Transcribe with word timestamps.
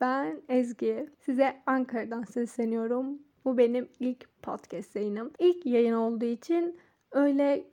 Ben 0.00 0.42
Ezgi. 0.48 1.08
Size 1.20 1.62
Ankara'dan 1.66 2.22
sesleniyorum. 2.22 3.18
Bu 3.44 3.58
benim 3.58 3.88
ilk 4.00 4.42
podcast 4.42 4.96
yayınım. 4.96 5.32
İlk 5.38 5.66
yayın 5.66 5.94
olduğu 5.94 6.24
için 6.24 6.78
öyle 7.12 7.64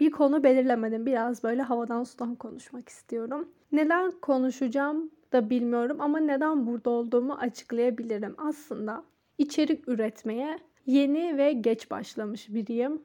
bir 0.00 0.10
konu 0.10 0.42
belirlemedim. 0.42 1.06
Biraz 1.06 1.42
böyle 1.42 1.62
havadan 1.62 2.04
sudan 2.04 2.34
konuşmak 2.34 2.88
istiyorum. 2.88 3.48
Neden 3.72 4.10
konuşacağım 4.10 5.10
da 5.32 5.50
bilmiyorum 5.50 5.96
ama 6.00 6.18
neden 6.18 6.66
burada 6.66 6.90
olduğumu 6.90 7.34
açıklayabilirim. 7.34 8.34
Aslında 8.38 9.04
içerik 9.38 9.88
üretmeye 9.88 10.58
yeni 10.86 11.38
ve 11.38 11.52
geç 11.52 11.90
başlamış 11.90 12.54
biriyim. 12.54 13.02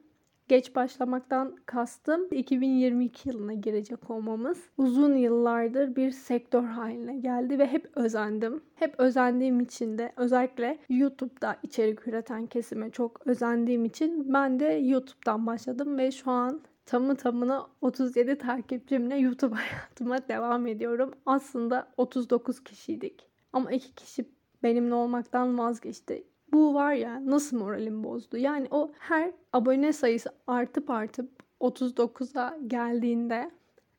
Geç 0.51 0.75
başlamaktan 0.75 1.55
kastım 1.65 2.27
2022 2.31 3.29
yılına 3.29 3.53
girecek 3.53 4.09
olmamız. 4.09 4.57
Uzun 4.77 5.15
yıllardır 5.15 5.95
bir 5.95 6.11
sektör 6.11 6.63
haline 6.63 7.17
geldi 7.17 7.59
ve 7.59 7.67
hep 7.67 7.97
özendim. 7.97 8.63
Hep 8.75 8.95
özendiğim 8.97 9.59
için 9.59 9.97
de 9.97 10.13
özellikle 10.17 10.79
YouTube'da 10.89 11.57
içerik 11.63 12.07
üreten 12.07 12.47
kesime 12.47 12.89
çok 12.89 13.27
özendiğim 13.27 13.85
için 13.85 14.33
ben 14.33 14.59
de 14.59 14.65
YouTube'dan 14.65 15.47
başladım 15.47 15.97
ve 15.97 16.11
şu 16.11 16.31
an 16.31 16.61
tamı 16.85 17.15
tamına 17.15 17.67
37 17.81 18.37
takipçimle 18.37 19.15
YouTube 19.17 19.55
hayatıma 19.59 20.27
devam 20.27 20.67
ediyorum. 20.67 21.11
Aslında 21.25 21.87
39 21.97 22.63
kişiydik. 22.63 23.29
Ama 23.53 23.71
iki 23.71 23.95
kişi 23.95 24.25
benimle 24.63 24.93
olmaktan 24.93 25.57
vazgeçti. 25.57 26.30
Bu 26.53 26.73
var 26.73 26.93
ya 26.93 27.25
nasıl 27.25 27.57
moralim 27.57 28.03
bozdu. 28.03 28.37
Yani 28.37 28.67
o 28.71 28.91
her 28.99 29.31
abone 29.53 29.93
sayısı 29.93 30.29
artıp 30.47 30.89
artıp 30.89 31.29
39'a 31.61 32.57
geldiğinde 32.67 33.51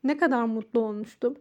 ne 0.05 0.17
kadar 0.17 0.45
mutlu 0.45 0.81
olmuştum. 0.81 1.35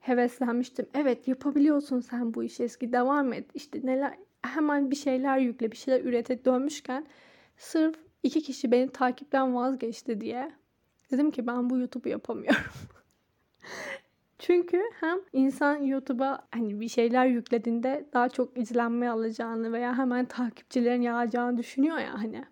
Heveslenmiştim. 0.00 0.86
Evet 0.94 1.28
yapabiliyorsun 1.28 2.00
sen 2.00 2.34
bu 2.34 2.44
işi 2.44 2.62
eski 2.64 2.92
devam 2.92 3.32
et. 3.32 3.50
İşte 3.54 3.80
neler 3.84 4.18
hemen 4.42 4.90
bir 4.90 4.96
şeyler 4.96 5.38
yükle 5.38 5.72
bir 5.72 5.76
şeyler 5.76 6.04
ürete 6.04 6.44
dönmüşken 6.44 7.06
sırf 7.56 7.96
iki 8.22 8.42
kişi 8.42 8.72
beni 8.72 8.88
takipten 8.88 9.54
vazgeçti 9.54 10.20
diye 10.20 10.52
dedim 11.10 11.30
ki 11.30 11.46
ben 11.46 11.70
bu 11.70 11.78
YouTube'u 11.78 12.12
yapamıyorum. 12.12 12.62
Çünkü 14.42 14.82
hem 15.00 15.18
insan 15.32 15.76
YouTube'a 15.76 16.48
hani 16.50 16.80
bir 16.80 16.88
şeyler 16.88 17.26
yüklediğinde 17.26 18.08
daha 18.12 18.28
çok 18.28 18.58
izlenme 18.58 19.08
alacağını 19.08 19.72
veya 19.72 19.98
hemen 19.98 20.24
takipçilerin 20.24 21.02
yağacağını 21.02 21.58
düşünüyor 21.58 21.98
ya 21.98 22.22
hani. 22.22 22.44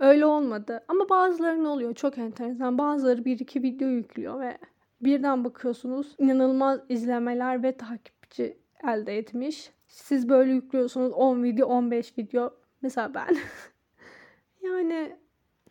Öyle 0.00 0.26
olmadı. 0.26 0.84
Ama 0.88 1.08
bazılarının 1.08 1.64
oluyor. 1.64 1.94
Çok 1.94 2.18
enteresan. 2.18 2.78
Bazıları 2.78 3.24
bir 3.24 3.38
iki 3.38 3.62
video 3.62 3.88
yüklüyor 3.88 4.40
ve 4.40 4.58
birden 5.00 5.44
bakıyorsunuz 5.44 6.14
inanılmaz 6.18 6.80
izlemeler 6.88 7.62
ve 7.62 7.76
takipçi 7.76 8.58
elde 8.84 9.18
etmiş. 9.18 9.72
Siz 9.86 10.28
böyle 10.28 10.52
yüklüyorsunuz 10.52 11.12
10 11.12 11.42
video, 11.42 11.66
15 11.66 12.18
video. 12.18 12.54
Mesela 12.82 13.14
ben. 13.14 13.36
yani 14.62 15.16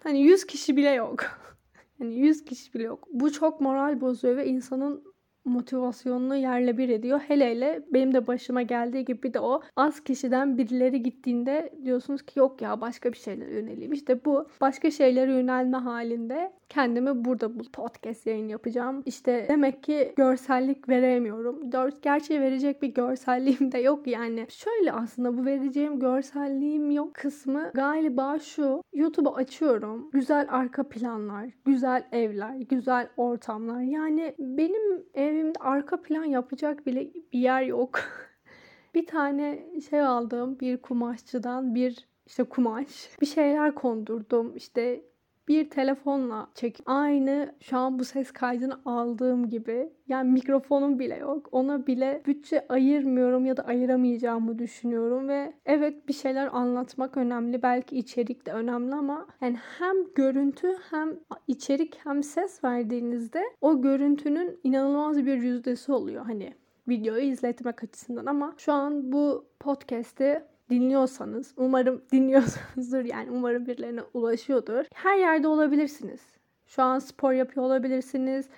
hani 0.04 0.22
100 0.22 0.46
kişi 0.46 0.78
bile 0.78 0.90
yok. 0.90 1.24
hani 1.98 2.16
100 2.16 2.46
kişi 2.46 2.74
bile 2.74 2.84
yok. 2.84 3.08
Bu 3.12 3.32
çok 3.32 3.62
moral 3.62 4.02
bozuyor 4.02 4.38
ve 4.38 4.46
insanın 4.46 5.17
motivasyonunu 5.48 6.36
yerle 6.36 6.78
bir 6.78 6.90
ediyor. 6.90 7.20
Hele 7.28 7.52
hele 7.52 7.84
benim 7.94 8.14
de 8.14 8.28
başıma 8.28 8.62
geldiği 8.62 9.06
gibi 9.06 9.34
de 9.34 9.40
o 9.40 9.62
az 9.76 10.00
kişiden 10.00 10.58
birileri 10.58 11.04
gittiğinde 11.04 11.74
diyorsunuz 11.84 12.22
ki 12.22 12.40
yok 12.40 12.62
ya 12.62 12.82
başka 12.82 13.12
bir 13.12 13.18
şeylere 13.18 13.54
yöneleyim. 13.54 13.94
İşte 13.94 14.26
bu 14.26 14.48
başka 14.62 14.92
şeylere 14.92 15.32
yönelme 15.32 15.78
halinde 15.78 16.52
kendimi 16.70 17.26
burada 17.26 17.60
bu 17.60 17.64
podcast 17.74 18.28
yayın 18.28 18.48
yapacağım. 18.48 19.04
İşte 19.06 19.46
demek 19.50 19.84
ki 19.84 20.14
görsellik 20.18 20.90
veremiyorum. 20.90 21.72
Gerçi 22.02 22.42
verecek 22.42 22.82
bir 22.82 22.88
görselliğim 22.94 23.72
de 23.72 23.78
yok 23.78 24.08
yani. 24.08 24.46
Şöyle 24.50 24.92
aslında 24.92 25.38
bu 25.38 25.46
vereceğim 25.46 26.00
görselliğim 26.00 26.92
yok 26.92 27.14
kısmı 27.14 27.72
galiba 27.74 28.40
şu. 28.40 28.82
YouTube'u 28.94 29.36
açıyorum. 29.36 30.10
Güzel 30.14 30.48
arka 30.50 30.84
planlar, 30.90 31.50
güzel 31.66 32.04
evler, 32.12 32.56
güzel 32.56 33.08
ortamlar. 33.18 33.82
Yani 33.82 34.36
benim 34.40 35.04
evimde 35.38 35.60
arka 35.60 36.02
plan 36.02 36.24
yapacak 36.24 36.86
bile 36.86 37.14
bir 37.34 37.40
yer 37.40 37.62
yok. 37.62 38.00
bir 38.94 39.06
tane 39.06 39.66
şey 39.90 40.02
aldım 40.02 40.60
bir 40.60 40.82
kumaşçıdan 40.82 41.76
bir 41.76 42.08
işte 42.26 42.44
kumaş. 42.44 43.10
Bir 43.22 43.26
şeyler 43.26 43.76
kondurdum. 43.76 44.56
İşte 44.56 45.02
bir 45.48 45.70
telefonla 45.70 46.48
çek. 46.56 46.80
Aynı 46.86 47.56
şu 47.60 47.78
an 47.78 48.00
bu 48.00 48.06
ses 48.06 48.32
kaydını 48.32 48.80
aldığım 48.86 49.50
gibi. 49.50 49.90
Yani 50.08 50.32
mikrofonum 50.32 51.00
bile 51.00 51.16
yok. 51.16 51.50
Ona 51.52 51.88
bile 51.88 52.22
bütçe 52.26 52.66
ayırmıyorum 52.70 53.46
ya 53.46 53.58
da 53.58 53.64
ayıramayacağımı 53.64 54.60
düşünüyorum 54.60 55.28
ve 55.28 55.54
evet 55.66 56.08
bir 56.08 56.14
şeyler 56.14 56.50
anlatmak 56.54 57.18
önemli. 57.18 57.64
Belki 57.64 57.98
içerik 57.98 58.46
de 58.46 58.54
önemli 58.54 58.96
ama 58.96 59.28
yani 59.42 59.58
hem 59.80 59.96
görüntü 60.16 60.68
hem 60.90 61.20
içerik 61.48 62.00
hem 62.04 62.24
ses 62.24 62.64
verdiğinizde 62.64 63.44
o 63.62 63.82
görüntünün 63.82 64.60
inanılmaz 64.64 65.26
bir 65.26 65.42
yüzdesi 65.42 65.92
oluyor 65.92 66.26
hani 66.26 66.54
videoyu 66.88 67.24
izletmek 67.24 67.84
açısından 67.84 68.26
ama 68.26 68.54
şu 68.58 68.74
an 68.74 69.12
bu 69.12 69.46
podcast'i 69.60 70.44
dinliyorsanız, 70.70 71.54
umarım 71.58 72.02
dinliyorsunuzdur 72.12 73.06
yani 73.06 73.32
umarım 73.32 73.66
birilerine 73.66 74.02
ulaşıyordur. 74.14 74.86
Her 74.94 75.18
yerde 75.18 75.48
olabilirsiniz. 75.48 76.22
Şu 76.68 76.84
an 76.84 77.00
spor 77.00 77.32
yapıyor 77.32 77.66
olabilirsiniz. 77.66 78.50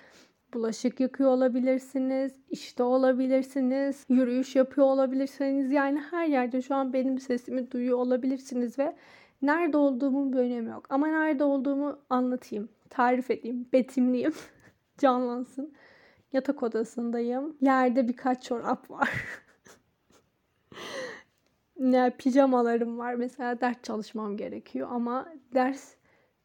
Bulaşık 0.54 1.00
yıkıyor 1.00 1.30
olabilirsiniz, 1.30 2.32
işte 2.50 2.82
olabilirsiniz, 2.82 4.04
yürüyüş 4.08 4.56
yapıyor 4.56 4.86
olabilirsiniz. 4.86 5.72
Yani 5.72 6.00
her 6.10 6.26
yerde 6.26 6.62
şu 6.62 6.74
an 6.74 6.92
benim 6.92 7.18
sesimi 7.18 7.70
duyuyor 7.70 7.98
olabilirsiniz 7.98 8.78
ve 8.78 8.96
nerede 9.42 9.76
olduğumun 9.76 10.32
bir 10.32 10.38
önemi 10.38 10.70
yok. 10.70 10.86
Ama 10.90 11.06
nerede 11.06 11.44
olduğumu 11.44 11.98
anlatayım, 12.10 12.68
tarif 12.90 13.30
edeyim, 13.30 13.66
betimleyeyim, 13.72 14.34
canlansın. 14.98 15.72
Yatak 16.32 16.62
odasındayım. 16.62 17.56
Yerde 17.60 18.08
birkaç 18.08 18.42
çorap 18.44 18.90
var. 18.90 19.10
ne 21.80 22.10
pijamalarım 22.18 22.98
var. 22.98 23.14
Mesela 23.14 23.60
ders 23.60 23.76
çalışmam 23.82 24.36
gerekiyor 24.36 24.88
ama 24.90 25.28
ders 25.54 25.94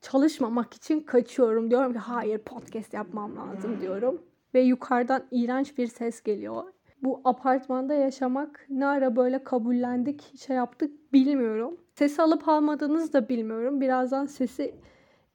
çalışmamak 0.01 0.73
için 0.73 0.99
kaçıyorum. 0.99 1.71
Diyorum 1.71 1.93
ki 1.93 1.99
hayır 1.99 2.37
podcast 2.37 2.93
yapmam 2.93 3.35
lazım 3.35 3.81
diyorum. 3.81 4.21
Ve 4.53 4.61
yukarıdan 4.61 5.23
iğrenç 5.31 5.77
bir 5.77 5.87
ses 5.87 6.23
geliyor. 6.23 6.63
Bu 7.03 7.21
apartmanda 7.23 7.93
yaşamak 7.93 8.65
ne 8.69 8.85
ara 8.85 9.15
böyle 9.15 9.43
kabullendik, 9.43 10.37
şey 10.39 10.55
yaptık 10.55 11.13
bilmiyorum. 11.13 11.77
Sesi 11.93 12.21
alıp 12.21 12.49
almadığınızı 12.49 13.13
da 13.13 13.29
bilmiyorum. 13.29 13.81
Birazdan 13.81 14.25
sesi 14.25 14.75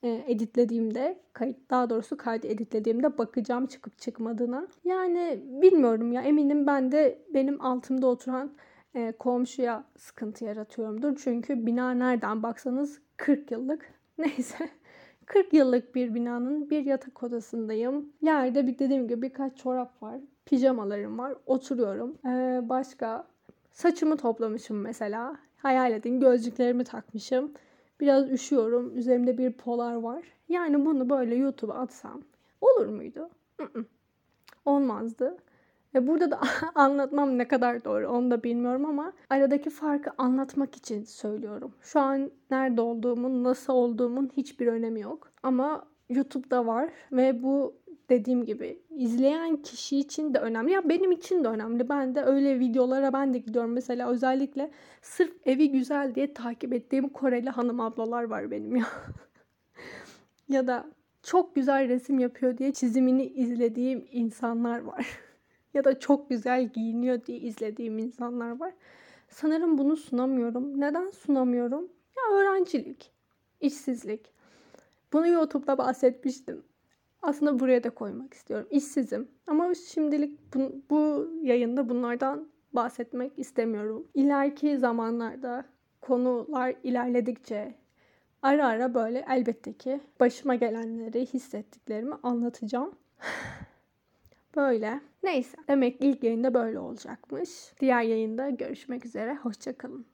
e, 0.02 0.24
editlediğimde, 0.26 1.18
kayıt 1.32 1.70
daha 1.70 1.90
doğrusu 1.90 2.16
kaydı 2.16 2.46
editlediğimde 2.46 3.18
bakacağım 3.18 3.66
çıkıp 3.66 3.98
çıkmadığına. 3.98 4.66
Yani 4.84 5.40
bilmiyorum 5.44 6.12
ya 6.12 6.22
eminim 6.22 6.66
ben 6.66 6.92
de 6.92 7.18
benim 7.34 7.60
altımda 7.60 8.06
oturan 8.06 8.50
e, 8.94 9.12
komşuya 9.12 9.84
sıkıntı 9.96 10.44
yaratıyorumdur. 10.44 11.16
Çünkü 11.16 11.66
bina 11.66 11.90
nereden 11.90 12.42
baksanız 12.42 13.00
40 13.16 13.50
yıllık. 13.50 13.94
Neyse. 14.18 14.70
40 15.26 15.52
yıllık 15.52 15.94
bir 15.94 16.14
binanın 16.14 16.70
bir 16.70 16.84
yatak 16.84 17.22
odasındayım. 17.22 18.12
Yerde 18.22 18.66
bir 18.66 18.78
dediğim 18.78 19.08
gibi 19.08 19.22
birkaç 19.22 19.56
çorap 19.56 20.02
var. 20.02 20.20
Pijamalarım 20.46 21.18
var. 21.18 21.34
Oturuyorum. 21.46 22.18
Ee, 22.26 22.60
başka 22.68 23.26
saçımı 23.72 24.16
toplamışım 24.16 24.80
mesela. 24.80 25.36
Hayal 25.56 25.92
edin 25.92 26.20
gözlüklerimi 26.20 26.84
takmışım. 26.84 27.52
Biraz 28.00 28.30
üşüyorum. 28.30 28.98
Üzerimde 28.98 29.38
bir 29.38 29.52
polar 29.52 29.94
var. 29.94 30.22
Yani 30.48 30.84
bunu 30.84 31.10
böyle 31.10 31.34
YouTube'a 31.34 31.74
atsam 31.74 32.22
olur 32.60 32.86
muydu? 32.86 33.30
Olmazdı. 34.64 35.36
Ve 35.94 36.06
burada 36.06 36.30
da 36.30 36.40
anlatmam 36.74 37.38
ne 37.38 37.48
kadar 37.48 37.84
doğru 37.84 38.08
onu 38.08 38.30
da 38.30 38.42
bilmiyorum 38.42 38.86
ama 38.86 39.12
aradaki 39.30 39.70
farkı 39.70 40.10
anlatmak 40.18 40.76
için 40.76 41.04
söylüyorum. 41.04 41.74
Şu 41.80 42.00
an 42.00 42.30
nerede 42.50 42.80
olduğumun, 42.80 43.44
nasıl 43.44 43.72
olduğumun 43.72 44.30
hiçbir 44.36 44.66
önemi 44.66 45.00
yok. 45.00 45.32
Ama 45.42 45.86
YouTube'da 46.09 46.66
var 46.66 46.91
ve 47.12 47.42
bu 47.42 47.80
dediğim 48.10 48.44
gibi 48.44 48.82
izleyen 48.91 49.56
kişi 49.56 49.98
için 49.98 50.34
de 50.34 50.38
önemli. 50.38 50.72
Ya 50.72 50.88
benim 50.88 51.12
için 51.12 51.44
de 51.44 51.48
önemli. 51.48 51.88
Ben 51.88 52.15
de 52.15 52.22
öyle 52.22 52.60
videolara 52.60 53.12
ben 53.12 53.34
de 53.34 53.38
gidiyorum. 53.38 53.72
Mesela 53.72 54.10
özellikle 54.10 54.70
sırf 55.03 55.32
evi 55.47 55.70
güzel 55.72 56.15
diye 56.15 56.34
takip 56.34 56.72
ettiğim 56.72 57.09
Koreli 57.09 57.50
hanım 57.50 57.80
ablalar 57.80 58.22
var 58.22 58.50
benim 58.50 58.76
ya. 58.76 58.86
ya 60.48 60.66
da 60.66 60.86
çok 61.22 61.54
güzel 61.54 61.88
resim 61.88 62.18
yapıyor 62.18 62.59
diye 62.59 62.72
çizimini 62.72 63.26
izlediğim 63.26 64.06
insanlar 64.10 64.80
var 64.80 65.06
ya 65.74 65.84
da 65.84 65.98
çok 65.98 66.30
güzel 66.30 66.68
giyiniyor 66.68 67.24
diye 67.24 67.38
izlediğim 67.38 67.98
insanlar 67.98 68.60
var. 68.60 68.72
Sanırım 69.28 69.78
bunu 69.78 69.96
sunamıyorum. 69.96 70.80
Neden 70.80 71.10
sunamıyorum? 71.10 71.88
Ya 72.16 72.36
öğrencilik, 72.36 73.12
işsizlik. 73.60 74.32
Bunu 75.12 75.28
YouTube'da 75.28 75.78
bahsetmiştim. 75.78 76.62
Aslında 77.22 77.58
buraya 77.60 77.84
da 77.84 77.90
koymak 77.90 78.34
istiyorum. 78.34 78.66
İşsizim. 78.70 79.28
Ama 79.46 79.74
şimdilik 79.74 80.54
bu, 80.54 80.82
bu 80.90 81.30
yayında 81.42 81.88
bunlardan 81.88 82.48
bahsetmek 82.72 83.38
istemiyorum. 83.38 84.06
İleriki 84.14 84.78
zamanlarda 84.78 85.64
konular 86.00 86.74
ilerledikçe 86.82 87.74
ara 88.42 88.66
ara 88.66 88.94
böyle 88.94 89.24
elbette 89.28 89.72
ki 89.72 90.00
başıma 90.20 90.54
gelenleri, 90.54 91.26
hissettiklerimi 91.26 92.14
anlatacağım. 92.22 92.94
Böyle. 94.56 95.00
Neyse. 95.22 95.56
Demek 95.68 95.97
ilk 96.00 96.24
yayında 96.24 96.54
böyle 96.54 96.78
olacakmış. 96.78 97.50
Diğer 97.80 98.02
yayında 98.02 98.50
görüşmek 98.50 99.06
üzere. 99.06 99.34
Hoşçakalın. 99.34 100.06